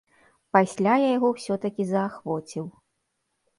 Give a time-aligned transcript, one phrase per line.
[0.55, 2.65] Пасля я яго ўсё-такі заахвоціў.